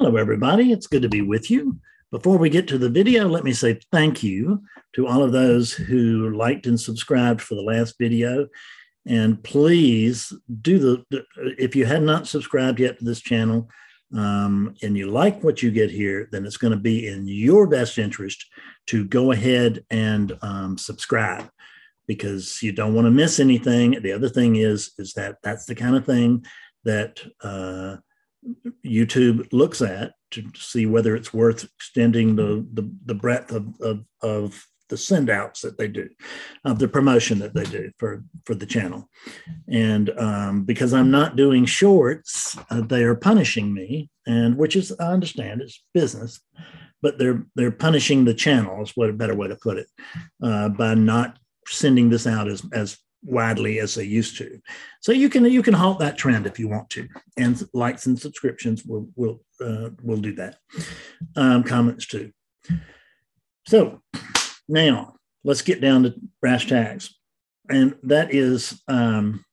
[0.00, 0.72] Hello, everybody.
[0.72, 1.78] It's good to be with you.
[2.10, 4.62] Before we get to the video, let me say thank you
[4.94, 8.48] to all of those who liked and subscribed for the last video.
[9.06, 10.32] And please
[10.62, 11.24] do the,
[11.58, 13.68] if you have not subscribed yet to this channel
[14.16, 17.66] um, and you like what you get here, then it's going to be in your
[17.66, 18.46] best interest
[18.86, 21.50] to go ahead and um, subscribe
[22.06, 24.00] because you don't want to miss anything.
[24.00, 26.46] The other thing is, is that that's the kind of thing
[26.84, 27.98] that, uh,
[28.84, 34.04] YouTube looks at to see whether it's worth extending the the, the breadth of, of,
[34.22, 36.08] of the send outs that they do,
[36.64, 39.08] of the promotion that they do for for the channel,
[39.68, 44.92] and um, because I'm not doing shorts, uh, they are punishing me, and which is
[44.98, 46.40] I understand it's business,
[47.02, 49.86] but they're they're punishing the channel is what a better way to put it,
[50.42, 54.60] uh, by not sending this out as as widely as they used to.
[55.00, 58.18] So you can you can halt that trend if you want to, and likes and
[58.18, 60.58] subscriptions will will uh, will do that.
[61.36, 62.32] Um, comments too.
[63.66, 64.02] So
[64.68, 65.14] now
[65.44, 67.16] let's get down to brass tags,
[67.68, 68.80] and that is.
[68.88, 69.44] Um,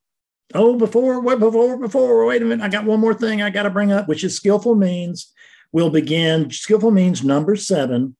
[0.54, 2.64] oh, before, what, before, before, wait a minute.
[2.64, 5.32] I got one more thing I got to bring up, which is skillful means.
[5.72, 8.16] We'll begin, skillful means number seven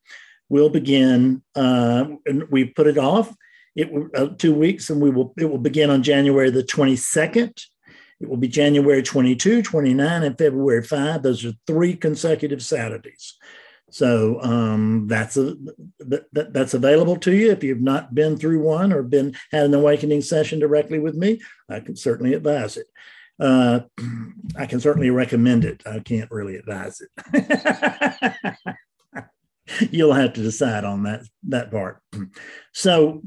[0.50, 3.34] We'll begin, uh, and we put it off
[3.78, 7.52] it will uh, two weeks, and we will it will begin on January the 22nd.
[8.20, 11.22] It will be January 22, 29, and February 5.
[11.22, 13.36] Those are three consecutive Saturdays.
[13.90, 15.54] So um, that's a,
[16.00, 19.74] that, that's available to you if you've not been through one or been had an
[19.74, 21.40] awakening session directly with me.
[21.70, 22.88] I can certainly advise it.
[23.38, 23.82] Uh,
[24.56, 25.84] I can certainly recommend it.
[25.86, 28.66] I can't really advise it.
[29.90, 32.02] You'll have to decide on that that part.
[32.72, 33.22] So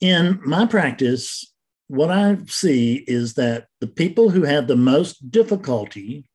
[0.00, 1.52] in my practice,
[1.88, 6.28] what I see is that the people who have the most difficulty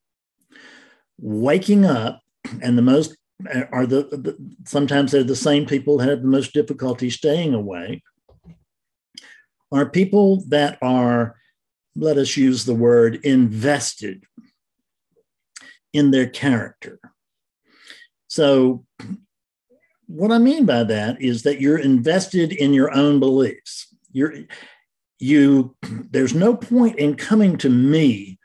[1.20, 2.22] waking up
[2.62, 3.16] and the most
[3.72, 8.02] are the, the sometimes they're the same people that have the most difficulty staying awake
[9.72, 11.36] are people that are
[11.96, 14.24] let us use the word invested
[15.94, 17.00] in their character.
[18.28, 18.86] So
[20.14, 23.88] what I mean by that is that you're invested in your own beliefs.
[24.12, 24.34] You're
[25.20, 25.76] you
[26.12, 28.38] there's no point in coming to me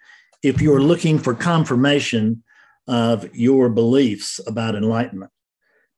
[0.43, 2.43] if you're looking for confirmation
[2.87, 5.31] of your beliefs about enlightenment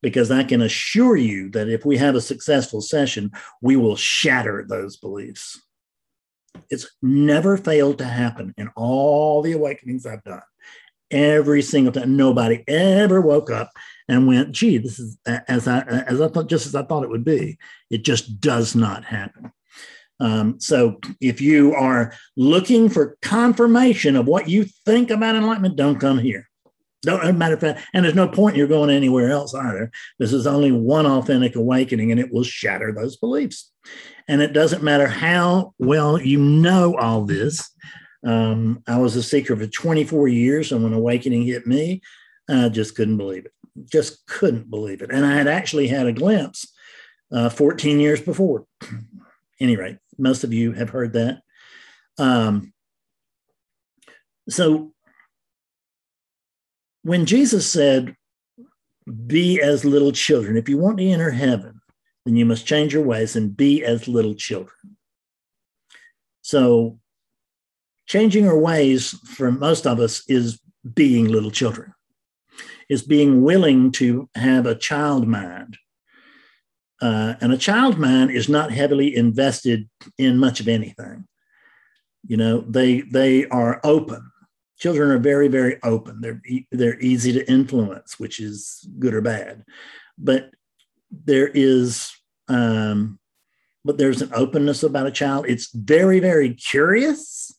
[0.02, 3.30] because I can assure you that if we have a successful session,
[3.62, 5.60] we will shatter those beliefs.
[6.68, 10.42] It's never failed to happen in all the awakenings I've done.
[11.12, 13.70] Every single time, nobody ever woke up
[14.10, 17.10] and went, gee, this is as I as I thought, just as I thought it
[17.10, 17.58] would be.
[17.90, 19.52] It just does not happen.
[20.18, 26.00] Um, so if you are looking for confirmation of what you think about enlightenment, don't
[26.00, 26.48] come here.
[27.02, 29.92] Don't matter of fact, and there's no point you're going anywhere else either.
[30.18, 33.70] This is only one authentic awakening, and it will shatter those beliefs.
[34.28, 37.70] And it doesn't matter how well you know all this.
[38.26, 42.02] Um, I was a seeker for 24 years, and when awakening hit me,
[42.50, 43.52] I just couldn't believe it
[43.90, 45.10] just couldn't believe it.
[45.10, 46.66] And I had actually had a glimpse
[47.32, 48.66] uh, 14 years before.
[49.60, 51.40] Any rate, most of you have heard that.
[52.18, 52.72] Um,
[54.48, 54.92] so
[57.02, 58.16] when Jesus said,
[59.26, 61.80] Be as little children, if you want to enter heaven,
[62.24, 64.96] then you must change your ways and be as little children.
[66.42, 66.98] So,
[68.06, 70.60] changing our ways for most of us is
[70.94, 71.94] being little children
[72.90, 75.78] is being willing to have a child mind.
[77.00, 81.26] Uh, and a child mind is not heavily invested in much of anything.
[82.26, 84.30] You know, they they are open.
[84.78, 86.20] Children are very very open.
[86.20, 89.64] They're they're easy to influence, which is good or bad.
[90.18, 90.50] But
[91.10, 92.12] there is
[92.48, 93.18] um,
[93.84, 95.46] but there's an openness about a child.
[95.48, 97.56] It's very very curious,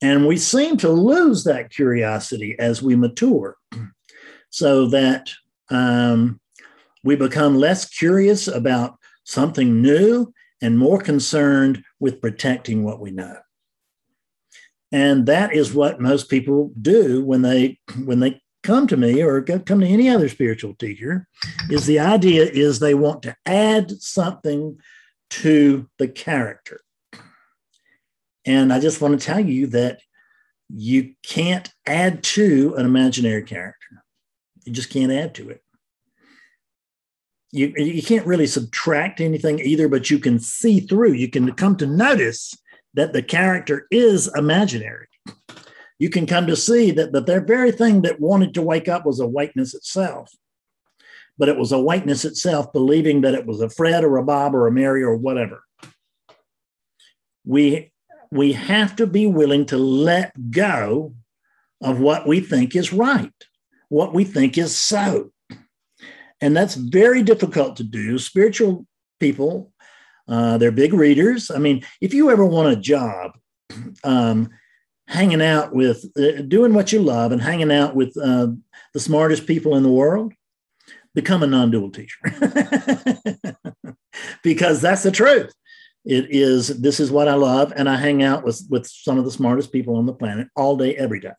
[0.00, 3.56] and we seem to lose that curiosity as we mature
[4.50, 5.30] so that
[5.70, 6.40] um,
[7.04, 13.36] we become less curious about something new and more concerned with protecting what we know.
[14.90, 19.42] And that is what most people do when they when they come to me or
[19.42, 21.26] come to any other spiritual teacher
[21.70, 24.78] is the idea is they want to add something
[25.30, 26.80] to the character.
[28.44, 30.00] And I just want to tell you that
[30.68, 34.04] you can't add to an imaginary character.
[34.68, 35.62] You just can't add to it.
[37.52, 41.14] You, you can't really subtract anything either, but you can see through.
[41.14, 42.54] You can come to notice
[42.92, 45.06] that the character is imaginary.
[45.98, 49.20] you can come to see that the, very thing that wanted to wake up was
[49.20, 50.30] awakeness itself.
[51.38, 54.66] But it was awakeness itself, believing that it was a Fred or a Bob or
[54.66, 55.62] a Mary or whatever.
[57.46, 57.90] We,
[58.30, 61.14] we have to be willing to let go
[61.80, 63.32] of what we think is right,
[63.88, 65.32] what we think is so.
[66.40, 68.18] And that's very difficult to do.
[68.18, 68.86] Spiritual
[69.18, 69.72] people,
[70.28, 71.50] uh, they're big readers.
[71.50, 73.32] I mean, if you ever want a job,
[74.04, 74.50] um,
[75.08, 78.48] hanging out with, uh, doing what you love and hanging out with uh,
[78.94, 80.32] the smartest people in the world,
[81.14, 82.18] become a non dual teacher.
[84.44, 85.52] because that's the truth.
[86.04, 87.72] It is, this is what I love.
[87.74, 90.76] And I hang out with, with some of the smartest people on the planet all
[90.76, 91.32] day, every day.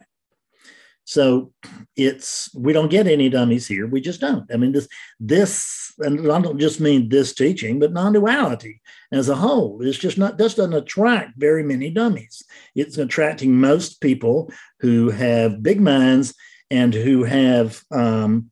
[1.09, 1.51] So
[1.95, 3.87] it's we don't get any dummies here.
[3.87, 4.45] We just don't.
[4.53, 4.87] I mean, this
[5.19, 8.79] this, and I don't just mean this teaching, but non-duality
[9.11, 12.43] as a whole is just not this doesn't attract very many dummies.
[12.75, 14.51] It's attracting most people
[14.81, 16.35] who have big minds
[16.69, 18.51] and who have um,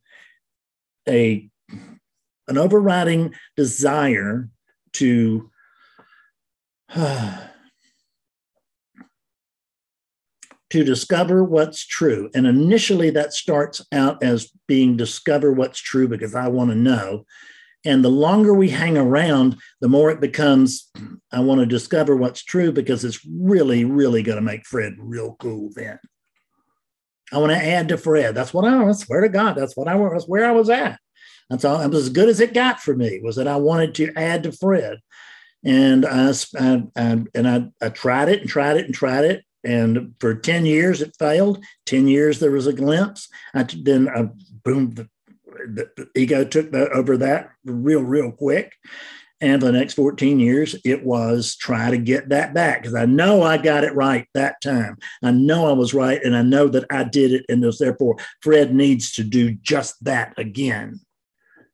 [1.07, 1.47] a
[2.47, 4.49] an overriding desire
[4.93, 5.51] to
[6.95, 7.37] uh,
[10.69, 12.29] to discover what's true.
[12.35, 17.25] And initially, that starts out as being discover what's true because I want to know.
[17.85, 20.91] And the longer we hang around, the more it becomes
[21.31, 25.35] I want to discover what's true because it's really, really going to make Fred real
[25.39, 25.99] cool then.
[27.31, 28.35] I want to add to Fred.
[28.35, 30.99] That's what I, I swear to God, that's what I that's where I was at.
[31.49, 31.79] That's all.
[31.79, 34.43] It was as good as it got for me was that I wanted to add
[34.43, 34.97] to Fred.
[35.63, 39.43] And I, I, I and I, I tried it and tried it and tried it
[39.67, 41.61] and for 10 years, it failed.
[41.87, 43.27] 10 years, there was a glimpse.
[43.53, 44.29] I, then, I,
[44.63, 45.09] boom, the,
[45.45, 48.71] the, the ego took the, over that real, real quick.
[49.41, 53.05] And for the next 14 years, it was try to get that back because I
[53.05, 54.97] know I got it right that time.
[55.21, 57.45] I know I was right, and I know that I did it.
[57.49, 61.01] And there's therefore Fred needs to do just that again.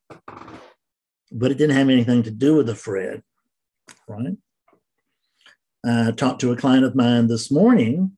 [0.10, 3.24] But it didn't have anything to do with the Fred,
[4.08, 4.36] right?
[5.86, 8.16] Uh, talked to a client of mine this morning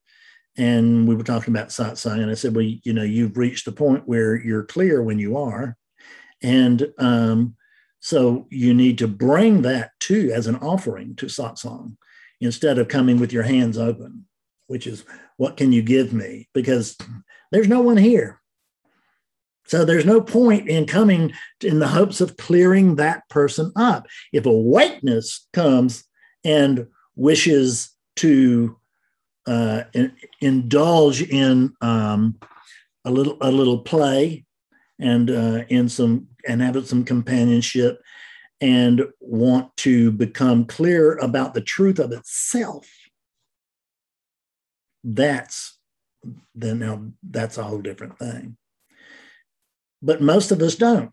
[0.57, 3.71] and we were talking about satsang and i said well you know you've reached the
[3.71, 5.77] point where you're clear when you are
[6.41, 7.55] and um,
[7.99, 11.95] so you need to bring that too as an offering to satsang
[12.41, 14.25] instead of coming with your hands open
[14.67, 15.03] which is
[15.37, 16.49] what can you give me?
[16.53, 16.97] Because
[17.51, 18.41] there's no one here.
[19.67, 24.05] So there's no point in coming in the hopes of clearing that person up.
[24.31, 26.03] If awakeness comes
[26.43, 28.77] and wishes to
[29.47, 32.39] uh, in, indulge in um,
[33.03, 34.45] a little a little play
[34.99, 38.01] and uh, in some and have some companionship
[38.61, 42.87] and want to become clear about the truth of itself.
[45.03, 45.77] That's
[46.55, 48.57] then now that's a whole different thing.
[50.01, 51.11] But most of us don't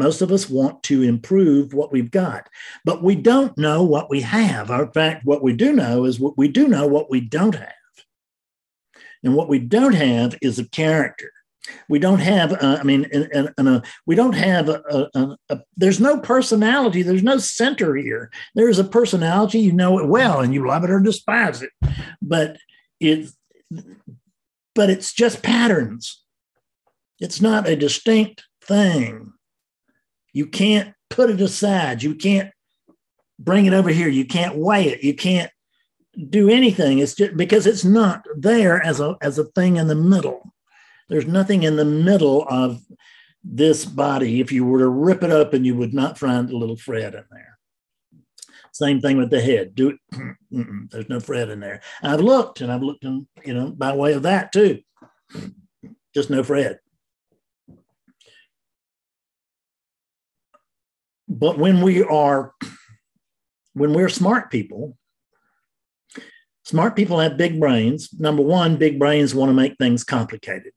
[0.00, 2.48] most of us want to improve what we've got,
[2.84, 4.70] but we don't know what we have.
[4.70, 7.72] In fact, what we do know is what we do know what we don't have.
[9.22, 11.30] And what we don't have is a character.
[11.90, 15.60] We don't have, uh, I mean, and, and, uh, we don't have, a, a, a,
[15.76, 18.30] there's no personality, there's no center here.
[18.54, 21.70] There is a personality, you know it well, and you love it or despise it.
[22.22, 22.56] But
[22.98, 23.30] it,
[24.74, 26.22] but it's just patterns.
[27.18, 29.34] It's not a distinct thing.
[30.32, 32.02] You can't put it aside.
[32.02, 32.50] You can't
[33.38, 34.08] bring it over here.
[34.08, 35.02] You can't weigh it.
[35.02, 35.50] You can't
[36.28, 36.98] do anything.
[36.98, 40.52] It's just because it's not there as a as a thing in the middle.
[41.08, 42.82] There's nothing in the middle of
[43.42, 44.40] this body.
[44.40, 47.24] If you were to rip it open, you would not find a little Fred in
[47.30, 47.58] there.
[48.72, 49.74] Same thing with the head.
[49.74, 50.30] Do it.
[50.90, 51.80] There's no Fred in there.
[52.02, 54.80] I've looked, and I've looked, in, you know, by way of that too.
[56.14, 56.78] Just no Fred.
[61.30, 62.52] But when we are
[63.72, 64.98] when we're smart people
[66.64, 68.10] smart people have big brains.
[68.18, 70.72] Number one big brains want to make things complicated.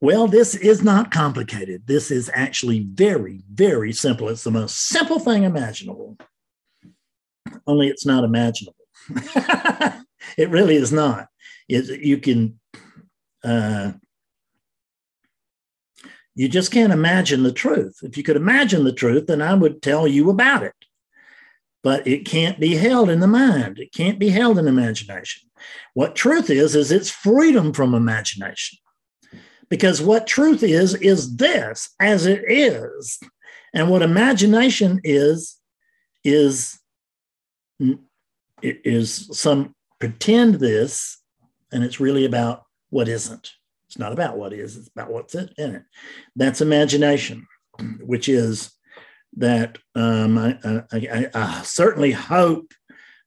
[0.00, 1.86] Well this is not complicated.
[1.86, 4.28] This is actually very very simple.
[4.28, 6.16] It's the most simple thing imaginable.
[7.66, 8.76] Only it's not imaginable.
[10.36, 11.28] It really is not.
[11.68, 12.60] It, you can
[13.44, 13.92] uh,
[16.40, 17.98] you just can't imagine the truth.
[18.02, 20.72] If you could imagine the truth, then I would tell you about it.
[21.82, 25.50] But it can't be held in the mind, it can't be held in imagination.
[25.92, 28.78] What truth is, is it's freedom from imagination.
[29.68, 33.20] Because what truth is, is this as it is.
[33.74, 35.58] And what imagination is,
[36.24, 36.78] is,
[38.62, 41.18] is some pretend this
[41.70, 43.52] and it's really about what isn't.
[43.90, 45.82] It's not about what is, it's about what's in it.
[46.36, 47.48] That's imagination,
[47.98, 48.70] which is
[49.38, 52.72] that um, I, I, I, I, certainly hope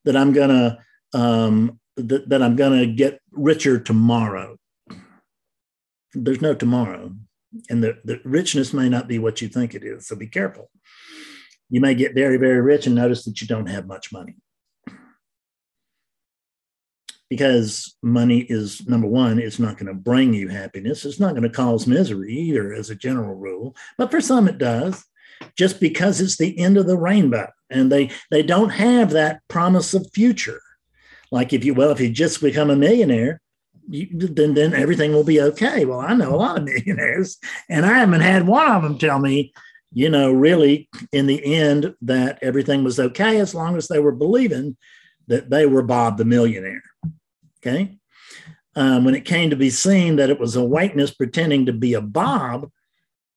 [0.06, 0.78] that I'm gonna
[1.14, 4.56] um, that, that I'm gonna get richer tomorrow.
[6.14, 7.14] There's no tomorrow,
[7.70, 10.08] and the, the richness may not be what you think it is.
[10.08, 10.72] So be careful.
[11.70, 14.38] You may get very very rich and notice that you don't have much money
[17.34, 21.04] because money is number one, it's not going to bring you happiness.
[21.04, 23.76] It's not going to cause misery either, as a general rule.
[23.98, 25.04] But for some, it does
[25.58, 29.96] just because it's the end of the rainbow and they they don't have that promise
[29.96, 30.62] of future
[31.32, 33.42] like if you well if you just become a millionaire
[33.90, 37.86] you, then then everything will be okay well i know a lot of millionaires and
[37.86, 39.52] i haven't had one of them tell me
[39.92, 44.14] you know really in the end that everything was okay as long as they were
[44.14, 44.78] believing
[45.28, 46.84] that they were bob the millionaire
[47.66, 47.98] okay?
[48.76, 51.94] Um, when it came to be seen that it was a whiteness pretending to be
[51.94, 52.70] a bob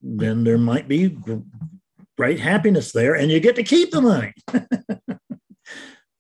[0.03, 1.17] then there might be
[2.17, 4.33] great happiness there and you get to keep the money.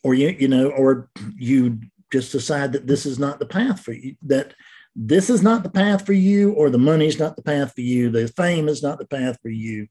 [0.04, 1.80] Or you you know or you
[2.12, 4.54] just decide that this is not the path for you that
[4.94, 8.08] this is not the path for you or the money's not the path for you
[8.08, 9.88] the fame is not the path for you.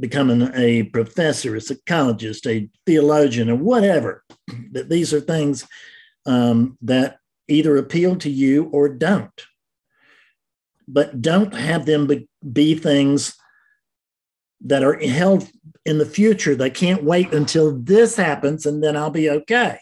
[0.00, 4.24] Becoming a professor a psychologist a theologian or whatever
[4.72, 5.64] that these are things
[6.26, 7.18] um, that
[7.48, 9.46] either appeal to you or don't
[10.88, 12.08] but don't have them
[12.52, 13.36] be, things
[14.62, 15.48] that are held
[15.84, 16.56] in the future.
[16.56, 19.78] They can't wait until this happens and then I'll be okay.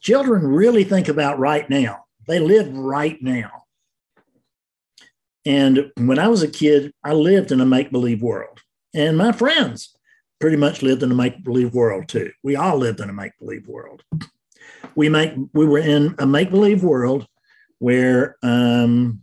[0.00, 3.50] Children really think about right now, they live right now.
[5.44, 8.60] And when I was a kid, I lived in a make believe world.
[8.94, 9.96] And my friends
[10.40, 12.30] pretty much lived in a make believe world too.
[12.42, 14.04] We all lived in a make believe world.
[14.94, 17.26] We make we were in a make believe world
[17.78, 19.22] where um,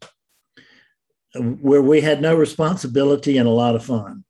[1.36, 4.24] where we had no responsibility and a lot of fun.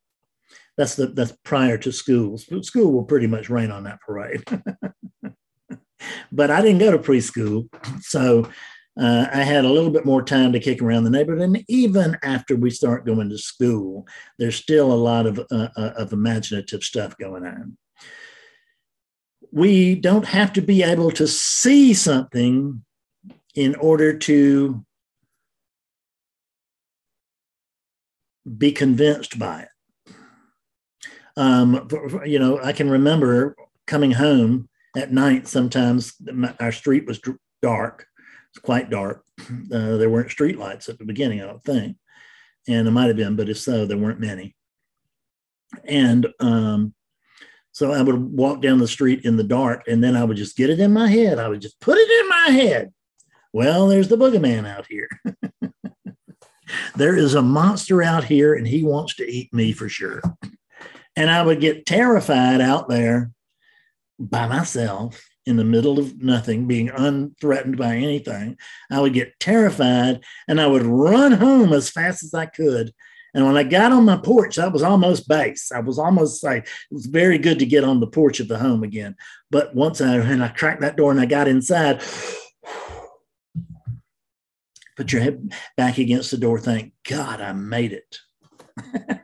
[0.76, 2.38] That's the that's prior to school.
[2.38, 4.44] School will pretty much rain on that parade.
[6.32, 7.68] but I didn't go to preschool,
[8.00, 8.48] so
[9.00, 11.42] uh, I had a little bit more time to kick around the neighborhood.
[11.42, 14.06] And even after we start going to school,
[14.38, 17.76] there's still a lot of uh, uh of imaginative stuff going on.
[19.52, 22.84] We don't have to be able to see something
[23.54, 24.84] in order to
[28.56, 30.14] be convinced by it.
[31.36, 31.88] Um,
[32.24, 35.48] you know, I can remember coming home at night.
[35.48, 36.14] Sometimes
[36.58, 37.20] our street was
[37.62, 38.06] dark;
[38.50, 39.24] it's quite dark.
[39.72, 41.96] Uh, there weren't street lights at the beginning, I don't think,
[42.68, 44.54] and it might have been, but if so, there weren't many.
[45.84, 46.92] And um,
[47.72, 50.56] so I would walk down the street in the dark, and then I would just
[50.56, 51.38] get it in my head.
[51.38, 52.92] I would just put it in my head.
[53.52, 55.08] Well, there's the boogeyman out here.
[56.96, 60.22] there is a monster out here and he wants to eat me for sure.
[61.16, 63.32] And I would get terrified out there
[64.18, 68.56] by myself in the middle of nothing, being unthreatened by anything.
[68.90, 72.92] I would get terrified and I would run home as fast as I could.
[73.34, 75.70] And when I got on my porch, I was almost base.
[75.72, 78.58] I was almost like it was very good to get on the porch of the
[78.58, 79.16] home again.
[79.50, 82.02] But once I and I cracked that door and I got inside,
[84.96, 88.18] put your head back against the door, thank God I made it.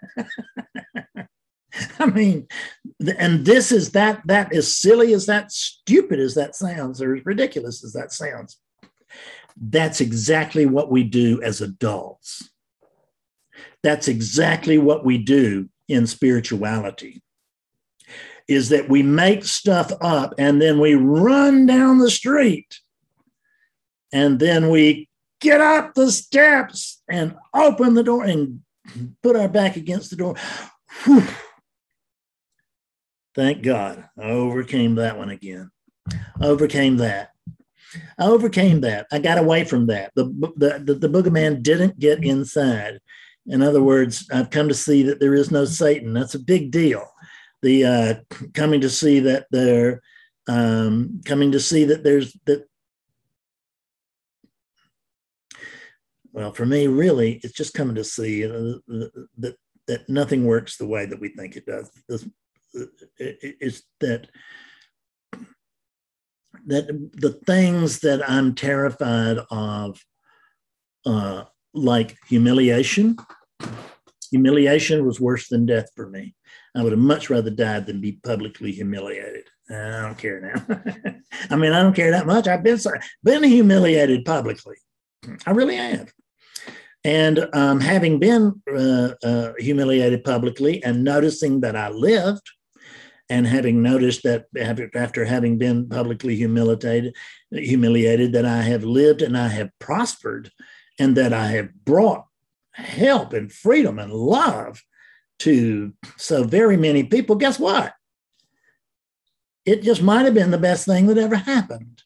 [1.98, 2.46] I mean,
[3.18, 7.26] and this is that, that as silly as that, stupid as that sounds, or as
[7.26, 8.58] ridiculous as that sounds,
[9.56, 12.50] that's exactly what we do as adults.
[13.87, 17.23] That's exactly what we do in spirituality
[18.49, 22.81] is that we make stuff up and then we run down the street
[24.12, 25.09] and then we
[25.40, 28.62] get up the steps and open the door and
[29.23, 30.35] put our back against the door.
[31.05, 31.23] Whew.
[33.37, 35.71] Thank God I overcame that one again.
[36.43, 37.31] Overcame that.
[38.19, 39.07] I overcame that.
[39.12, 40.11] I got away from that.
[40.16, 40.25] The,
[40.57, 42.99] the, the, the boogeyman didn't get inside.
[43.49, 46.12] In other words, I've come to see that there is no Satan.
[46.12, 47.07] That's a big deal.
[47.62, 48.15] The uh,
[48.55, 50.03] coming to see that there,
[50.49, 52.67] um, coming to see that there's that
[56.37, 61.07] Well, for me, really, it's just coming to see that that nothing works the way
[61.07, 61.91] that we think it does.
[63.19, 64.29] It's that
[66.67, 70.05] that the things that I'm terrified of,
[71.07, 73.17] uh, like humiliation,
[74.30, 76.34] humiliation was worse than death for me.
[76.75, 79.44] I would have much rather died than be publicly humiliated.
[79.70, 81.14] I don't care now.
[81.50, 82.46] I mean, I don't care that much.
[82.46, 82.78] I've been
[83.25, 84.76] been humiliated publicly.
[85.46, 86.12] I really have.
[87.04, 92.42] And um, having been uh, uh, humiliated publicly and noticing that I lived,
[93.28, 94.44] and having noticed that
[94.94, 97.16] after having been publicly humiliated,
[97.50, 100.50] humiliated, that I have lived and I have prospered,
[100.98, 102.26] and that I have brought
[102.76, 104.83] help and freedom and love
[105.40, 107.37] to so very many people.
[107.37, 107.92] Guess what?
[109.64, 112.02] It just might have been the best thing that ever happened.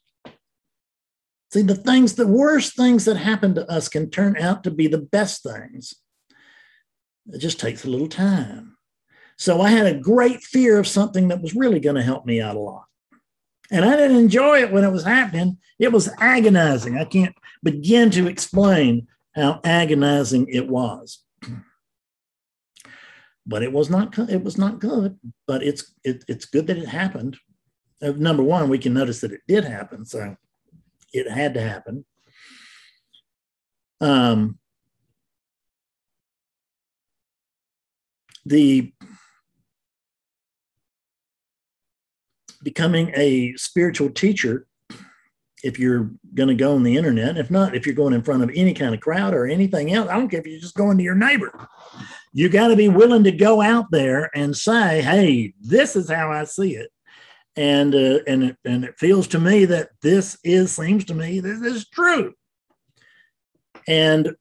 [1.53, 4.87] See, the things, the worst things that happen to us can turn out to be
[4.87, 5.95] the best things.
[7.27, 8.77] It just takes a little time.
[9.37, 12.41] So I had a great fear of something that was really going to help me
[12.41, 12.85] out a lot.
[13.73, 15.59] And I didn't enjoy it when it was happening.
[15.79, 16.99] It was agonizing.
[16.99, 21.23] I can't begin to explain how agonizing it was.
[23.47, 26.89] But it was not it was not good, but it's it, it's good that it
[26.89, 27.37] happened.
[28.03, 30.37] Uh, number one, we can notice that it did happen, so
[31.13, 32.05] it had to happen.
[34.01, 34.59] Um,
[38.45, 38.93] the
[42.63, 44.67] becoming a spiritual teacher
[45.63, 47.37] if you're going to go on the internet.
[47.37, 50.09] If not, if you're going in front of any kind of crowd or anything else,
[50.09, 51.69] I don't care if you're just going to your neighbor.
[52.33, 56.31] You got to be willing to go out there and say, "Hey, this is how
[56.31, 56.91] I see it,"
[57.57, 61.41] and uh, and it, and it feels to me that this is seems to me
[61.41, 62.35] this is true,
[63.89, 64.35] and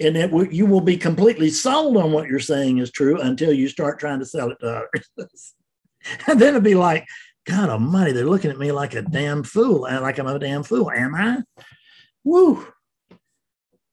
[0.00, 3.68] and it you will be completely sold on what you're saying is true until you
[3.68, 4.84] start trying to sell it to
[5.18, 5.54] others.
[6.26, 7.06] and then it'd be like,
[7.48, 10.62] God Almighty, they're looking at me like a damn fool, and like I'm a damn
[10.62, 10.90] fool.
[10.90, 11.38] Am I?
[12.22, 12.66] Woo.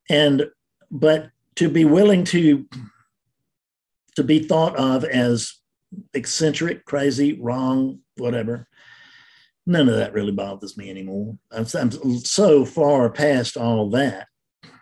[0.09, 0.47] And
[0.91, 2.67] but to be willing to
[4.17, 5.53] to be thought of as
[6.13, 8.67] eccentric, crazy, wrong, whatever.
[9.65, 11.38] None of that really bothers me anymore.
[11.51, 14.27] I'm, I'm so far past all that,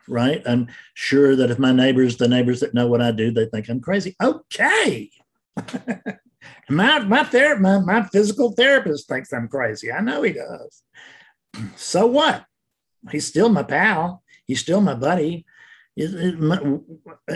[0.07, 0.41] right?
[0.45, 3.69] I'm sure that if my neighbors, the neighbors that know what I do, they think
[3.69, 4.15] I'm crazy.
[4.21, 5.11] Okay.
[6.69, 9.91] My my ther- my, my physical therapist thinks I'm crazy.
[9.91, 10.83] I know he does.
[11.75, 12.45] So what?
[13.11, 14.23] He's still my pal.
[14.45, 15.45] He's still my buddy.
[15.95, 16.81] It, it,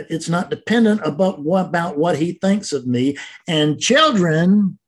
[0.09, 3.17] it's not dependent about what, about what he thinks of me.
[3.47, 4.79] And children,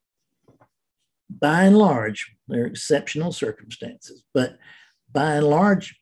[1.29, 4.57] by and large, they're exceptional circumstances, but
[5.11, 5.99] by and large,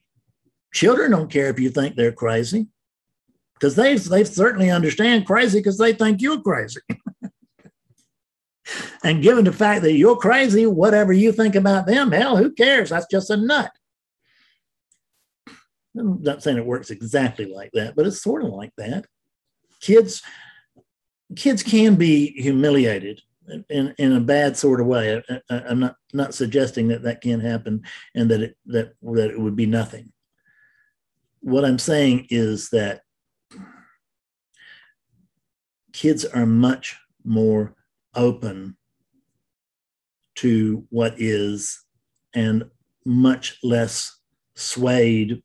[0.73, 2.67] children don't care if you think they're crazy
[3.53, 6.79] because they they certainly understand crazy because they think you're crazy.
[9.03, 12.89] And given the fact that you're crazy, whatever you think about them, hell, who cares?
[12.89, 13.71] That's just a nut.
[15.97, 19.05] I'm not saying it works exactly like that, but it's sort of like that.
[19.81, 20.21] Kids,
[21.35, 23.21] kids can be humiliated
[23.69, 25.21] in, in a bad sort of way.
[25.49, 27.83] I, am not not suggesting that that can't happen
[28.15, 30.11] and that it that that it would be nothing.
[31.41, 33.01] What I'm saying is that
[35.93, 37.76] kids are much more
[38.17, 38.75] open
[40.35, 41.83] to what is
[42.33, 42.69] and
[43.05, 44.19] much less
[44.55, 45.41] swayed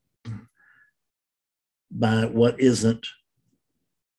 [1.90, 3.06] by what isn't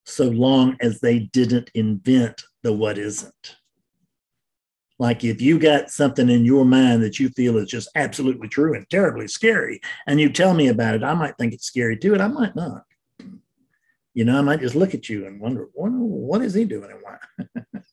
[0.06, 3.56] so long as they didn't invent the what isn't.
[5.00, 8.76] Like if you got something in your mind that you feel is just absolutely true
[8.76, 12.14] and terribly scary, and you tell me about it, I might think it's scary too,
[12.14, 12.84] and I might not.
[14.14, 16.92] You know, I might just look at you and wonder, what, what is he doing
[16.92, 17.82] and why?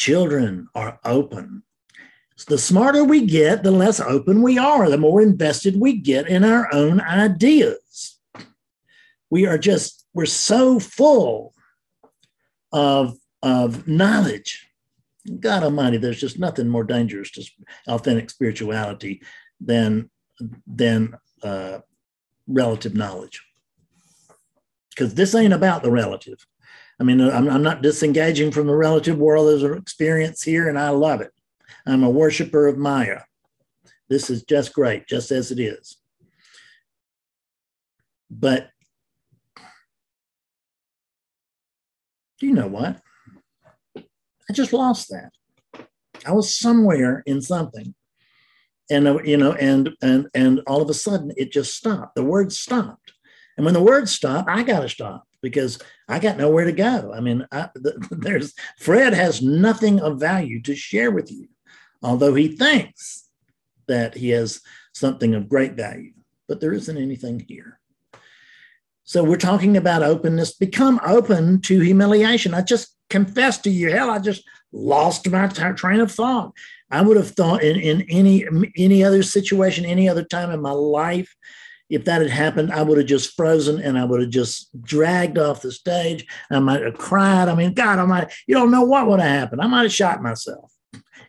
[0.00, 1.62] Children are open.
[2.48, 6.42] The smarter we get, the less open we are, the more invested we get in
[6.42, 8.18] our own ideas.
[9.28, 11.52] We are just, we're so full
[12.72, 14.66] of, of knowledge.
[15.38, 17.44] God Almighty, there's just nothing more dangerous to
[17.86, 19.20] authentic spirituality
[19.60, 20.08] than,
[20.66, 21.80] than uh,
[22.46, 23.44] relative knowledge.
[24.88, 26.46] Because this ain't about the relative.
[27.00, 29.48] I mean, I'm, I'm not disengaging from the relative world.
[29.48, 31.32] There's an experience here, and I love it.
[31.86, 33.22] I'm a worshiper of Maya.
[34.10, 35.96] This is just great, just as it is.
[38.30, 38.68] But
[42.38, 43.00] do you know what?
[43.96, 45.30] I just lost that.
[46.26, 47.94] I was somewhere in something,
[48.90, 52.14] and uh, you know, and and and all of a sudden it just stopped.
[52.14, 53.12] The words stopped,
[53.56, 55.78] and when the words stop, I got to stop because
[56.10, 57.12] I got nowhere to go.
[57.14, 57.68] I mean, I,
[58.10, 61.48] there's Fred has nothing of value to share with you,
[62.02, 63.28] although he thinks
[63.86, 64.60] that he has
[64.92, 66.12] something of great value,
[66.48, 67.78] but there isn't anything here.
[69.04, 70.52] So we're talking about openness.
[70.52, 72.54] Become open to humiliation.
[72.54, 76.52] I just confessed to you, hell, I just lost my t- train of thought.
[76.90, 78.44] I would have thought in, in any
[78.76, 81.34] any other situation, any other time in my life,
[81.90, 85.36] if that had happened, I would have just frozen and I would have just dragged
[85.38, 86.24] off the stage.
[86.50, 87.48] I might have cried.
[87.48, 89.60] I mean, God, I might, you don't know what would have happened.
[89.60, 90.72] I might have shot myself.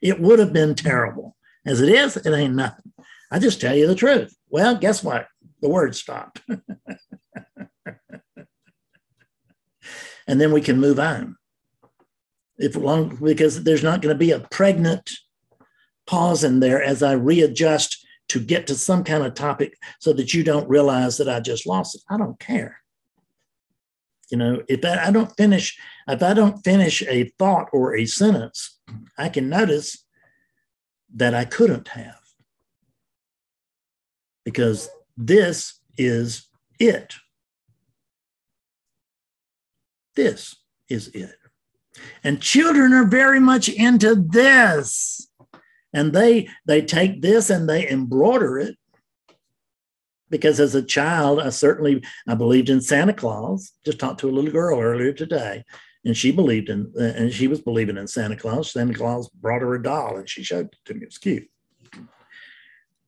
[0.02, 1.36] It would have been terrible.
[1.65, 2.93] As it is, it ain't nothing.
[3.32, 4.36] I just tell you the truth.
[4.50, 5.28] Well, guess what?
[5.62, 6.41] The word stopped.
[10.28, 11.38] and then we can move on.
[12.58, 15.10] If long because there's not going to be a pregnant
[16.06, 18.00] pause in there as I readjust
[18.32, 21.67] to get to some kind of topic so that you don't realize that I just
[21.67, 22.02] lost it.
[22.10, 22.78] I don't care.
[24.30, 28.06] You know, if I, I don't finish, if I don't finish a thought or a
[28.06, 28.80] sentence,
[29.17, 30.06] I can notice
[31.13, 32.22] that I couldn't have.
[34.46, 36.48] Because this is
[36.80, 37.15] it.
[40.15, 40.56] This
[40.88, 41.36] is it.
[42.24, 45.28] And children are very much into this.
[45.93, 48.77] And they they take this and they embroider it.
[50.30, 53.73] Because as a child, I certainly I believed in Santa Claus.
[53.86, 55.65] Just talked to a little girl earlier today,
[56.06, 58.71] and she believed in and she was believing in Santa Claus.
[58.71, 61.01] Santa Claus brought her a doll, and she showed it to me.
[61.01, 61.49] It was cute.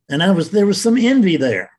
[0.09, 1.72] And I was there was some envy there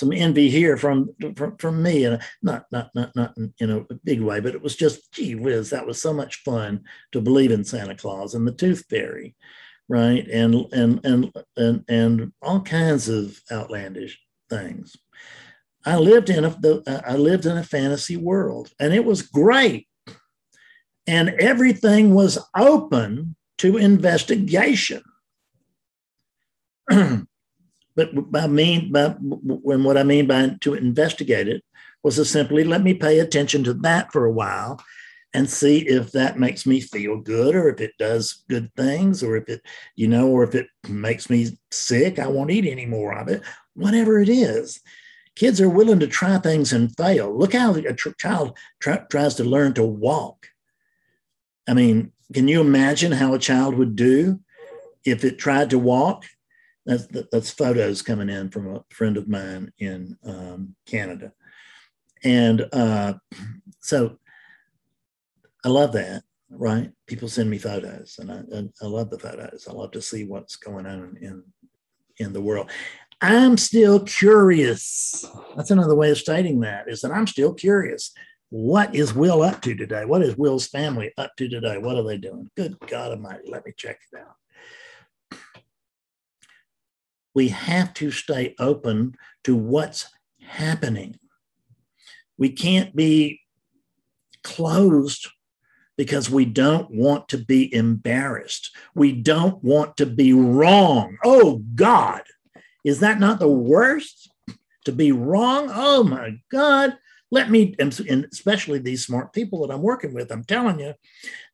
[0.00, 4.20] some envy here from from, from me, and not not not not in a big
[4.22, 6.82] way, but it was just gee whiz, that was so much fun
[7.12, 9.36] to believe in Santa Claus and the Tooth Fairy,
[9.88, 14.96] right, and and and and and all kinds of outlandish things.
[15.84, 19.86] I lived in a I lived in a fantasy world, and it was great,
[21.06, 25.02] and everything was open to investigation.
[28.00, 31.62] But by mean by when what I mean by to investigate it
[32.02, 34.82] was to simply let me pay attention to that for a while
[35.32, 39.36] and see if that makes me feel good or if it does good things or
[39.36, 39.62] if it,
[39.94, 43.42] you know, or if it makes me sick, I won't eat any more of it,
[43.74, 44.80] whatever it is.
[45.36, 47.36] Kids are willing to try things and fail.
[47.36, 50.48] Look how a tr- child tr- tries to learn to walk.
[51.68, 54.40] I mean, can you imagine how a child would do
[55.04, 56.24] if it tried to walk
[56.86, 61.32] that's that's photos coming in from a friend of mine in um, Canada,
[62.24, 63.14] and uh,
[63.80, 64.18] so
[65.64, 66.22] I love that.
[66.52, 66.90] Right?
[67.06, 69.68] People send me photos, and I, I love the photos.
[69.68, 71.44] I love to see what's going on in
[72.18, 72.70] in the world.
[73.20, 75.26] I'm still curious.
[75.54, 78.12] That's another way of stating that is that I'm still curious.
[78.48, 80.06] What is Will up to today?
[80.06, 81.78] What is Will's family up to today?
[81.78, 82.50] What are they doing?
[82.56, 84.34] Good God Almighty, let me check it out
[87.34, 90.06] we have to stay open to what's
[90.40, 91.18] happening.
[92.36, 93.40] We can't be
[94.42, 95.28] closed
[95.96, 98.70] because we don't want to be embarrassed.
[98.94, 101.18] We don't want to be wrong.
[101.24, 102.22] Oh, God,
[102.84, 104.30] is that not the worst?
[104.86, 105.70] To be wrong?
[105.72, 106.96] Oh, my God
[107.30, 110.94] let me and especially these smart people that i'm working with i'm telling you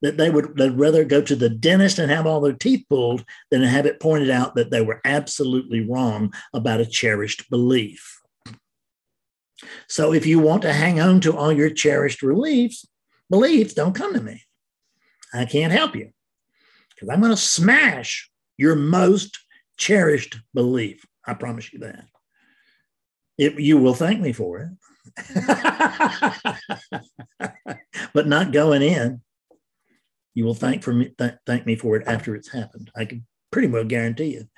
[0.02, 3.24] that they would they'd rather go to the dentist and have all their teeth pulled
[3.50, 8.20] than have it pointed out that they were absolutely wrong about a cherished belief.
[9.88, 12.86] So if you want to hang on to all your cherished beliefs
[13.30, 14.42] beliefs don't come to me.
[15.34, 16.10] I can't help you
[16.90, 19.38] because i'm going to smash your most
[19.76, 21.04] cherished belief.
[21.26, 22.04] I promise you that.
[23.36, 24.68] It, you will thank me for it
[28.12, 29.20] but not going in.
[30.34, 32.90] You will thank for me th- thank me for it after it's happened.
[32.94, 34.48] I can pretty well guarantee you,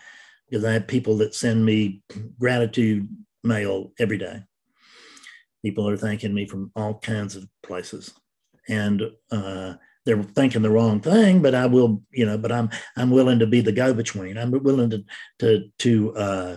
[0.49, 2.03] because I have people that send me
[2.39, 3.09] gratitude
[3.45, 4.43] mail every day.
[5.65, 8.13] People are thanking me from all kinds of places,
[8.69, 11.43] and uh, they're thinking the wrong thing.
[11.43, 14.37] But I will, you know, but I'm I'm willing to be the go between.
[14.37, 15.05] I'm willing to
[15.41, 16.57] to to uh,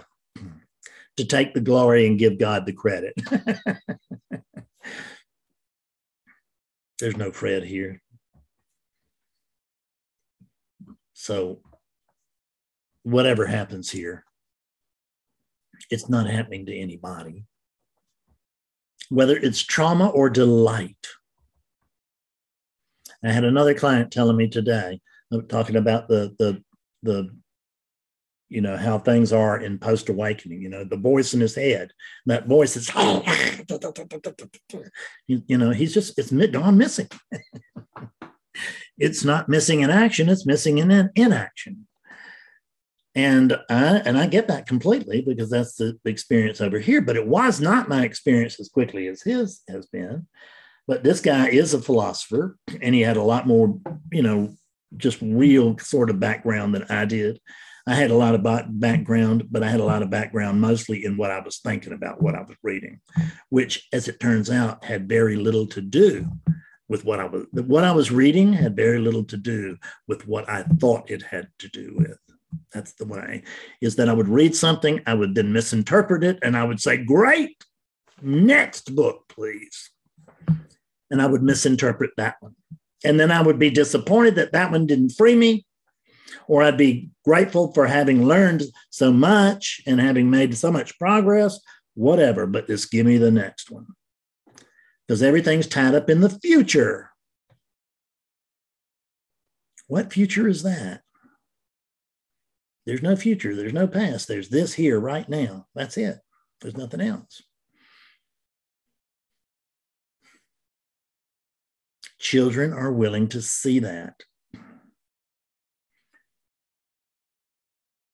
[1.22, 3.14] to take the glory and give God the credit.
[7.00, 8.02] There's no Fred here.
[11.14, 11.62] So,
[13.04, 14.24] whatever happens here,
[15.92, 17.46] it's not happening to anybody.
[19.10, 21.08] Whether it's trauma or delight.
[23.24, 25.00] I had another client telling me today,
[25.32, 26.64] uh, talking about the the
[27.04, 27.30] the
[28.52, 31.92] you know how things are in post awakening you know the voice in his head
[32.26, 32.92] that voice is
[35.28, 37.08] you, you know he's just it's gone missing
[38.98, 41.88] it's not missing in action it's missing in inaction
[43.16, 47.02] And I and I get that completely because that's the experience over here.
[47.02, 50.28] But it was not my experience as quickly as his has been.
[50.88, 53.78] But this guy is a philosopher, and he had a lot more,
[54.12, 54.56] you know,
[54.98, 57.40] just real sort of background than I did.
[57.88, 61.17] I had a lot of background, but I had a lot of background mostly in
[61.17, 63.02] what I was thinking about, what I was reading,
[63.50, 66.30] which, as it turns out, had very little to do
[66.88, 67.46] with what I was.
[67.52, 71.48] What I was reading had very little to do with what I thought it had
[71.60, 72.17] to do with.
[72.74, 73.44] That's the way.
[73.80, 76.98] Is that I would read something, I would then misinterpret it, and I would say,
[76.98, 77.63] "Great,
[78.22, 79.89] next book, please,"
[81.10, 82.56] and I would misinterpret that one,
[83.04, 85.65] and then I would be disappointed that that one didn't free me
[86.48, 91.60] or I'd be grateful for having learned so much and having made so much progress,
[91.94, 93.88] whatever, but just give me the next one.
[95.08, 97.12] Because everything's tied up in the future.
[99.88, 101.02] What future is that?
[102.86, 105.67] There's no future, there's no past, there's this here right now.
[105.76, 106.17] That's it.
[106.62, 107.41] There's nothing else.
[112.20, 114.13] Children are willing to see that.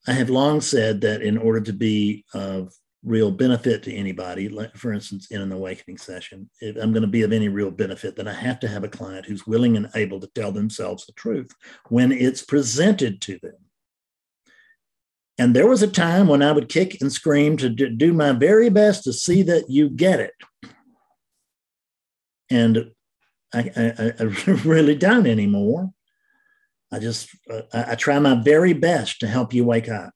[0.08, 4.76] I have long said that in order to be of real benefit to anybody, like
[4.76, 8.16] for instance, in an awakening session, if I'm going to be of any real benefit,
[8.16, 11.14] then I have to have a client who's willing and able to tell themselves the
[11.14, 11.52] truth
[11.90, 13.56] when it's presented to them.
[15.38, 18.70] And there was a time when I would kick and scream to do my very
[18.70, 20.34] best to see that you get it.
[22.50, 22.92] And
[23.54, 24.24] I, I, I
[24.64, 25.92] really don't anymore.
[26.92, 30.12] I just uh, I, I try my very best to help you wake up,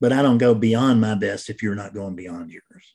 [0.00, 2.94] but I don't go beyond my best if you're not going beyond yours.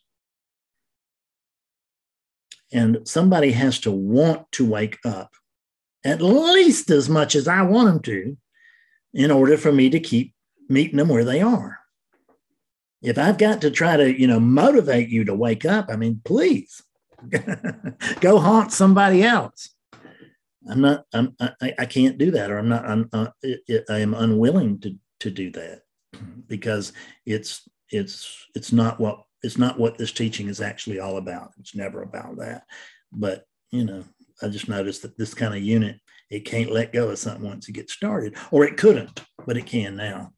[2.71, 5.31] And somebody has to want to wake up
[6.03, 8.37] at least as much as I want them to
[9.13, 10.33] in order for me to keep
[10.69, 11.79] meeting them where they are.
[13.01, 16.21] If I've got to try to, you know, motivate you to wake up, I mean,
[16.23, 16.81] please
[18.19, 19.69] go haunt somebody else.
[20.69, 21.05] I'm not.
[21.13, 21.35] I'm.
[21.39, 22.87] I, I can't do that, or I'm not.
[22.87, 23.09] I'm.
[23.11, 23.27] Uh,
[23.89, 25.81] I am unwilling to to do that
[26.47, 26.93] because
[27.25, 31.51] it's it's it's not what it's not what this teaching is actually all about.
[31.59, 32.63] It's never about that.
[33.11, 34.03] But you know,
[34.41, 37.67] I just noticed that this kind of unit it can't let go of something once
[37.67, 40.31] it gets started, or it couldn't, but it can now.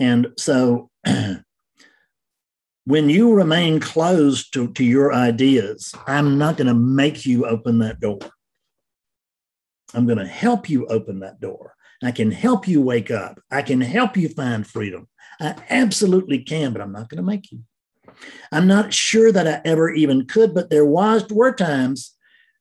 [0.00, 0.90] And so
[2.84, 7.78] when you remain closed to, to your ideas, I'm not going to make you open
[7.78, 8.18] that door.
[9.94, 11.74] I'm going to help you open that door.
[12.02, 13.40] I can help you wake up.
[13.50, 15.08] I can help you find freedom.
[15.40, 17.60] I absolutely can, but I'm not going to make you.
[18.50, 22.16] I'm not sure that I ever even could, but there was were times,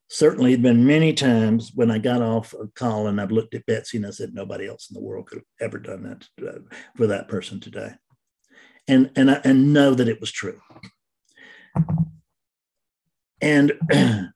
[0.09, 3.65] certainly had been many times when I got off a call and I've looked at
[3.65, 6.59] Betsy and I said, nobody else in the world could have ever done that uh,
[6.95, 7.93] for that person today.
[8.87, 10.59] And, and, I, and know that it was true.
[13.41, 13.73] And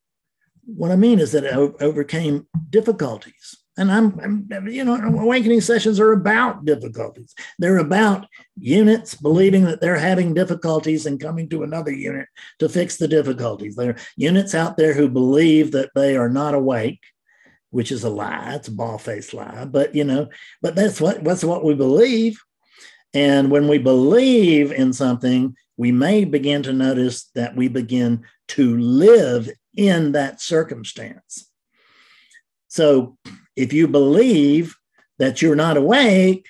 [0.65, 3.57] what I mean is that it overcame difficulties.
[3.77, 7.35] And I'm, I'm, you know, awakening sessions are about difficulties.
[7.59, 8.25] They're about
[8.57, 12.27] units believing that they're having difficulties and coming to another unit
[12.59, 13.75] to fix the difficulties.
[13.75, 17.01] There are units out there who believe that they are not awake,
[17.71, 18.53] which is a lie.
[18.55, 19.65] It's a ball-faced lie.
[19.65, 20.29] But you know,
[20.61, 22.41] but that's what that's what we believe.
[23.13, 28.77] And when we believe in something, we may begin to notice that we begin to
[28.77, 31.49] live in that circumstance.
[32.67, 33.17] So
[33.55, 34.75] if you believe
[35.19, 36.47] that you're not awake,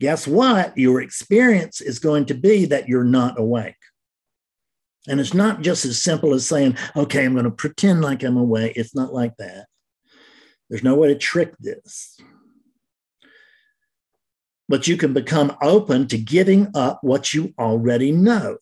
[0.00, 0.76] guess what?
[0.76, 3.76] Your experience is going to be that you're not awake.
[5.08, 8.36] And it's not just as simple as saying, okay, I'm going to pretend like I'm
[8.36, 8.74] awake.
[8.76, 9.66] It's not like that.
[10.68, 12.20] There's no way to trick this.
[14.68, 18.58] But you can become open to giving up what you already know.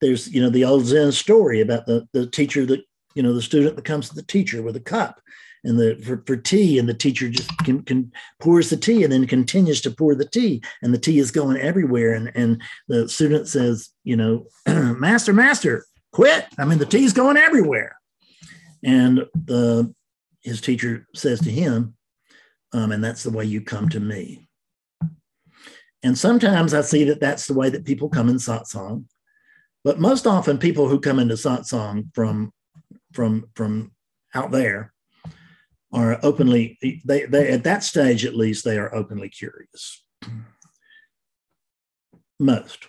[0.00, 2.82] There's you know the old Zen story about the the teacher that
[3.14, 5.20] you know the student that comes to the teacher with a cup
[5.64, 9.12] and the for, for tea and the teacher just can, can pours the tea and
[9.12, 12.14] then continues to pour the tea and the tea is going everywhere.
[12.14, 16.46] And and the student says you know master master quit.
[16.58, 17.96] I mean the tea's going everywhere.
[18.82, 19.94] And the
[20.42, 21.94] his teacher says to him
[22.72, 24.48] um, and that's the way you come to me
[26.02, 29.04] and sometimes i see that that's the way that people come in satsang
[29.84, 32.52] but most often, people who come into satsang from
[33.12, 33.92] from from
[34.34, 34.92] out there
[35.92, 40.04] are openly they, they at that stage at least they are openly curious.
[42.38, 42.88] Most,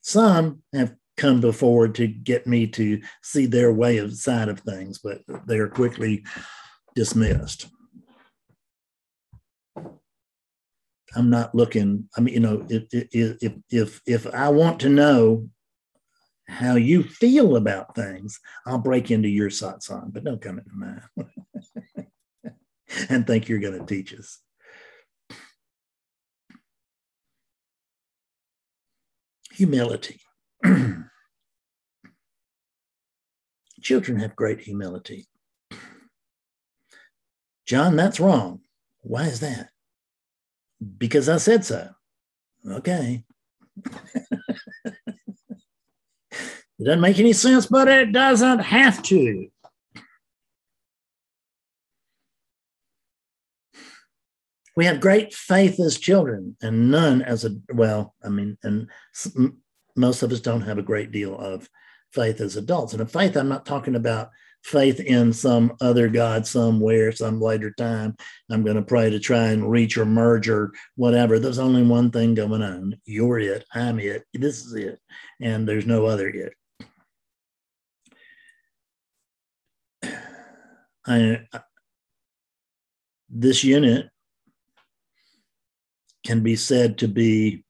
[0.00, 4.98] some have come before to get me to see their way of side of things,
[4.98, 6.24] but they are quickly
[6.94, 7.68] dismissed.
[11.14, 12.08] I'm not looking.
[12.16, 15.48] I mean, you know, if if if if I want to know
[16.48, 21.02] how you feel about things, I'll break into your satsang, but don't come into mine
[23.08, 24.38] and think you're going to teach us.
[29.52, 30.20] Humility.
[33.82, 35.26] Children have great humility.
[37.66, 38.60] John, that's wrong.
[39.00, 39.70] Why is that?
[40.98, 41.90] Because I said so.
[42.68, 43.24] Okay.
[44.84, 44.94] it
[46.84, 49.48] doesn't make any sense, but it doesn't have to.
[54.74, 58.88] We have great faith as children and none as a, well, I mean, and
[59.96, 61.68] most of us don't have a great deal of
[62.12, 62.92] faith as adults.
[62.92, 64.30] And a faith, I'm not talking about
[64.62, 68.16] faith in some other God somewhere, some later time.
[68.50, 71.38] I'm going to pray to try and reach or merge or whatever.
[71.38, 72.96] There's only one thing going on.
[73.04, 73.64] You're it.
[73.74, 74.24] I'm it.
[74.32, 75.00] This is it.
[75.40, 76.52] And there's no other it.
[81.04, 81.40] I,
[83.28, 84.08] this unit
[86.24, 87.64] can be said to be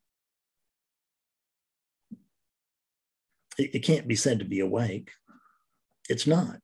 [3.57, 5.11] it, it can't be said to be awake
[6.11, 6.61] it's not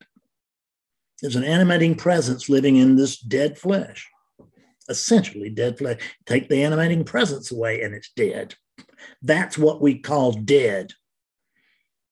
[1.21, 4.07] there's an animating presence living in this dead flesh,
[4.87, 5.99] essentially dead flesh.
[6.25, 8.55] Take the animating presence away and it's dead.
[9.21, 10.93] That's what we call dead,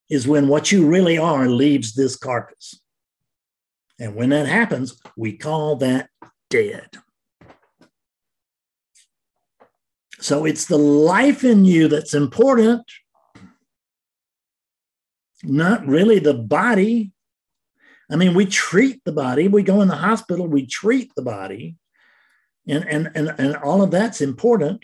[0.10, 2.80] is when what you really are leaves this carcass.
[4.00, 6.10] And when that happens, we call that
[6.50, 6.89] dead.
[10.20, 12.84] So it's the life in you that's important,
[15.43, 17.12] not really the body.
[18.10, 19.48] I mean, we treat the body.
[19.48, 21.76] We go in the hospital, we treat the body,
[22.67, 24.84] and, and, and, and all of that's important,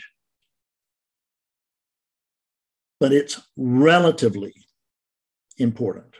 [2.99, 4.53] but it's relatively
[5.57, 6.15] important.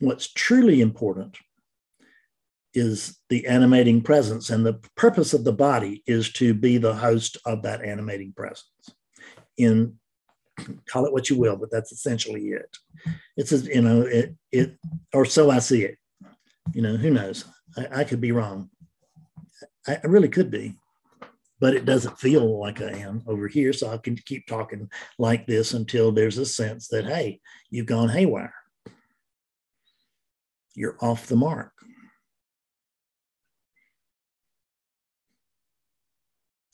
[0.00, 1.36] What's truly important
[2.74, 7.38] is the animating presence, and the purpose of the body is to be the host
[7.44, 8.94] of that animating presence
[9.56, 9.97] in
[10.86, 12.76] call it what you will, but that's essentially it.
[13.36, 14.76] It's you know it it
[15.12, 15.96] or so I see it.
[16.72, 17.44] You know who knows?
[17.76, 18.70] I, I could be wrong.
[19.86, 20.74] I, I really could be,
[21.60, 23.72] but it doesn't feel like I am over here.
[23.72, 27.40] So I can keep talking like this until there's a sense that hey,
[27.70, 28.54] you've gone haywire.
[30.74, 31.72] You're off the mark.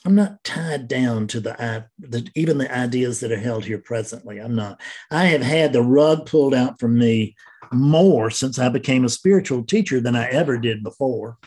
[0.04, 4.38] I'm not tied down to the, the, even the ideas that are held here presently.
[4.38, 4.80] I'm not.
[5.10, 7.34] I have had the rug pulled out from me
[7.72, 11.38] more since I became a spiritual teacher than I ever did before.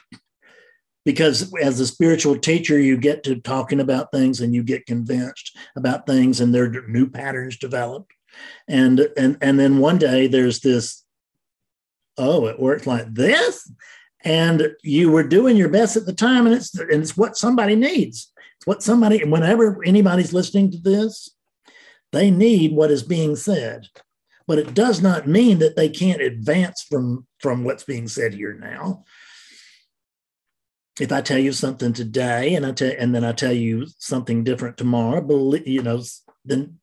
[1.06, 5.56] Because as a spiritual teacher, you get to talking about things and you get convinced
[5.76, 8.12] about things, and there are new patterns developed.
[8.68, 11.06] And and and then one day there's this,
[12.18, 13.72] oh, it works like this,
[14.26, 17.76] and you were doing your best at the time, and it's and it's what somebody
[17.76, 18.34] needs
[18.68, 21.30] what somebody, whenever anybody's listening to this,
[22.12, 23.88] they need what is being said.
[24.46, 28.60] But it does not mean that they can't advance from, from what's being said here
[28.60, 29.06] now.
[31.00, 34.44] If I tell you something today and I tell and then I tell you something
[34.44, 36.04] different tomorrow, believe, you know,
[36.44, 36.80] then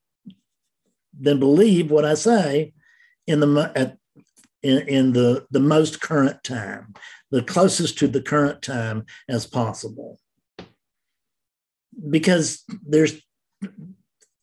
[1.13, 2.73] then believe what I say
[3.27, 3.99] in the at,
[4.63, 6.95] in, in the the most current time,
[7.31, 10.21] the closest to the current time as possible
[12.11, 13.21] because there's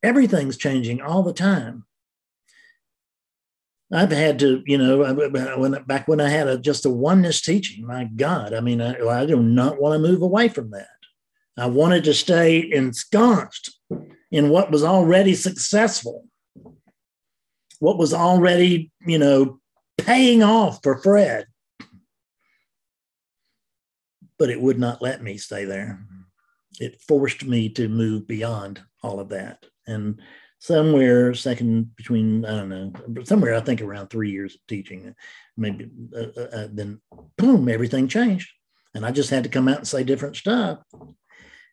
[0.03, 1.85] everything's changing all the time.
[3.93, 5.13] I've had to, you know,
[5.57, 8.97] when back when I had a, just a oneness teaching, my God, I mean, I,
[9.05, 10.87] I do not want to move away from that.
[11.57, 13.77] I wanted to stay ensconced
[14.31, 16.25] in what was already successful,
[17.79, 19.59] what was already, you know,
[19.97, 21.47] paying off for Fred.
[24.39, 25.99] But it would not let me stay there
[26.79, 29.65] it forced me to move beyond all of that.
[29.87, 30.21] And
[30.59, 35.13] somewhere second between I don't know somewhere I think around three years of teaching,
[35.57, 37.01] maybe uh, uh, uh, then
[37.37, 38.49] boom everything changed,
[38.93, 40.79] and I just had to come out and say different stuff.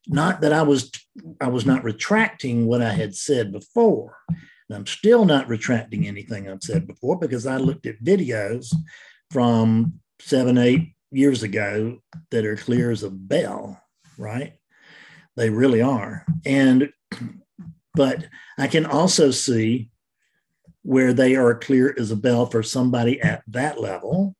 [0.06, 0.90] Not that I was
[1.40, 4.16] I was not retracting what I had said before.
[4.28, 8.74] And I'm still not retracting anything I've said before because I looked at videos
[9.30, 11.98] from seven eight years ago
[12.30, 13.80] that are clear as a bell,
[14.18, 14.57] right?
[15.38, 16.26] They really are.
[16.44, 16.90] And,
[17.94, 18.26] but
[18.58, 19.90] I can also see
[20.82, 24.34] where they are clear as a bell for somebody at that level.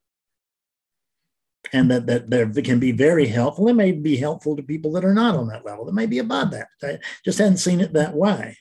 [1.73, 3.69] and that that there can be very helpful.
[3.69, 5.85] It may be helpful to people that are not on that level.
[5.85, 6.69] That may be above that.
[6.81, 8.57] They just hadn't seen it that way.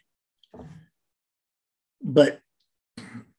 [2.02, 2.42] But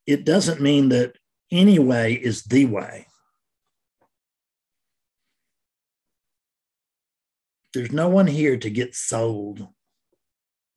[0.06, 1.16] it doesn't mean that
[1.50, 3.07] any way is the way.
[7.78, 9.64] There's no one here to get sold,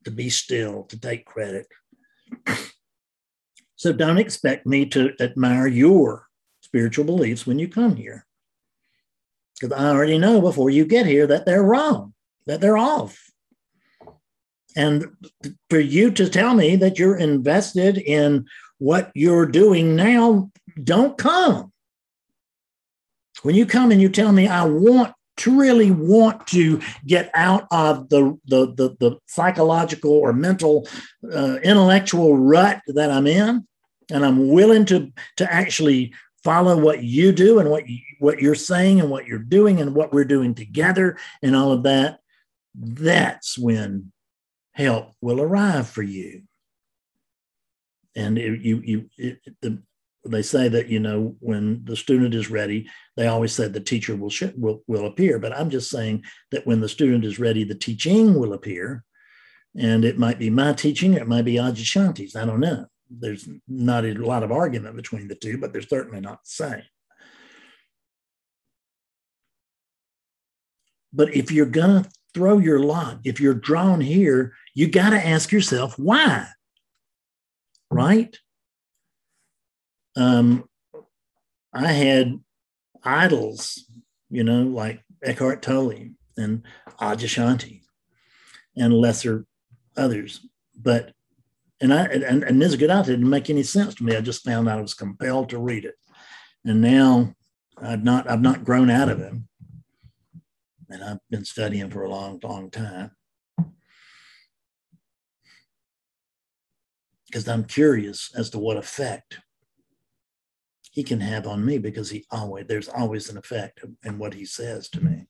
[0.03, 1.65] to be still, to take credit.
[3.75, 6.27] So don't expect me to admire your
[6.61, 8.27] spiritual beliefs when you come here.
[9.59, 12.13] Because I already know before you get here that they're wrong,
[12.45, 13.19] that they're off.
[14.75, 15.07] And
[15.71, 18.45] for you to tell me that you're invested in
[18.77, 20.51] what you're doing now,
[20.83, 21.73] don't come.
[23.41, 27.67] When you come and you tell me, I want to really want to get out
[27.71, 30.87] of the, the, the, the psychological or mental,
[31.31, 33.67] uh, intellectual rut that I'm in,
[34.09, 36.13] and I'm willing to, to actually
[36.43, 39.93] follow what you do and what you, what you're saying and what you're doing and
[39.93, 42.21] what we're doing together and all of that
[42.75, 44.11] that's when
[44.73, 46.43] help will arrive for you.
[48.15, 49.81] And it, you you it, the,
[50.25, 54.15] they say that you know when the student is ready they always said the teacher
[54.15, 57.63] will sh- will will appear but i'm just saying that when the student is ready
[57.63, 59.03] the teaching will appear
[59.75, 62.85] and it might be my teaching or it might be Adyashanti's i don't know
[63.19, 66.83] there's not a lot of argument between the two, but they're certainly not the same.
[71.13, 75.51] But if you're to throw your lot, if you're drawn here, you got to ask
[75.51, 76.47] yourself why.
[77.89, 78.37] Right?
[80.15, 80.67] Um,
[81.73, 82.39] I had
[83.03, 83.85] idols,
[84.29, 86.63] you know, like Eckhart Tolle and
[86.99, 87.81] Adyashanti
[88.75, 89.45] and lesser
[89.95, 90.45] others.
[90.75, 91.13] But
[91.79, 94.15] and I and, and Nisargadatta didn't make any sense to me.
[94.15, 95.95] I just found out I was compelled to read it.
[96.65, 97.33] And now
[97.77, 99.47] I've not I've not grown out of him.
[100.89, 103.11] And I've been studying for a long, long time.
[107.27, 109.39] Because I'm curious as to what effect
[110.91, 114.45] he can have on me because he always there's always an effect in what he
[114.45, 115.25] says to me.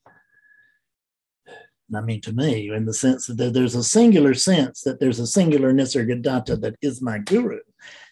[1.93, 5.27] I mean, to me, in the sense that there's a singular sense that there's a
[5.27, 7.59] singular Nisargadatta that is my guru,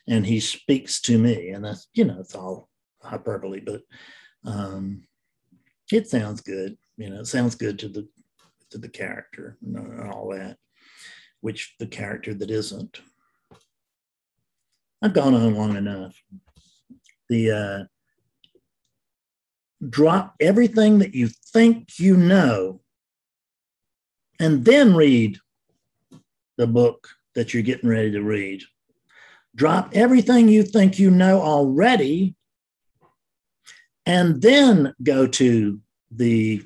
[0.08, 2.70] and he speaks to me, and that's you know it's all
[3.02, 3.82] hyperbole, but
[4.46, 5.04] um,
[5.92, 6.78] it sounds good.
[6.98, 8.08] You know, it sounds good to the
[8.72, 10.58] to the character and all that,
[11.42, 13.02] which the character that isn't.
[15.02, 16.22] I've gone on long enough.
[17.30, 17.84] The uh,
[19.88, 22.82] drop everything that you think you know
[24.40, 25.38] and then read
[26.58, 28.64] the book that you're getting ready to read.
[29.56, 32.36] Drop everything you think you know already,
[34.06, 35.80] and then go to
[36.12, 36.64] the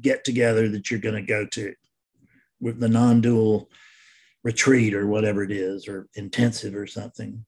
[0.00, 1.74] get together that you're going to go to
[2.60, 3.68] with the non dual
[4.44, 7.44] retreat or whatever it is, or intensive or something.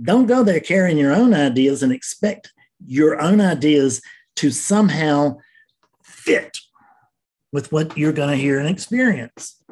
[0.00, 2.52] Don't go there carrying your own ideas and expect
[2.86, 4.02] your own ideas
[4.36, 5.38] to somehow
[6.02, 6.58] fit
[7.52, 9.62] with what you're going to hear and experience.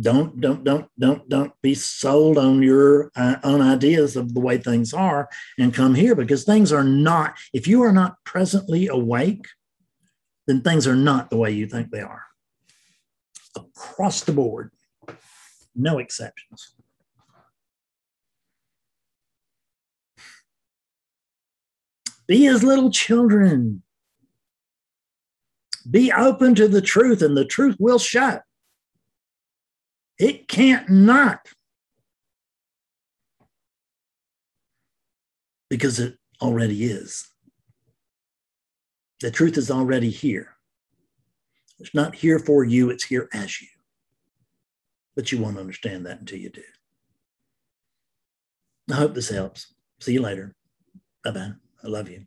[0.00, 4.56] Don't don't don't don't don't be sold on your uh, own ideas of the way
[4.56, 5.28] things are
[5.58, 7.36] and come here because things are not.
[7.52, 9.46] If you are not presently awake,
[10.46, 12.24] then things are not the way you think they are.
[13.54, 14.70] Across the board,
[15.76, 16.74] no exceptions.
[22.26, 23.82] Be as little children
[25.88, 28.42] be open to the truth, and the truth will shut.
[30.18, 31.48] It can't not.
[35.68, 37.28] Because it already is.
[39.20, 40.56] The truth is already here.
[41.78, 43.68] It's not here for you, it's here as you.
[45.16, 46.62] But you won't understand that until you do.
[48.90, 49.74] I hope this helps.
[50.00, 50.54] See you later.
[51.24, 51.52] Bye bye.
[51.84, 52.26] I love you.